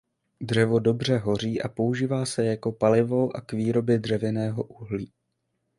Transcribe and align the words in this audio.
Dřevo 0.41 0.79
dobře 0.79 1.17
hoří 1.17 1.61
a 1.61 1.69
používá 1.69 2.25
se 2.25 2.45
jako 2.45 2.71
palivo 2.71 3.35
a 3.35 3.41
k 3.41 3.53
výrobě 3.53 3.99
dřevěného 3.99 4.63
uhlí. 4.63 5.11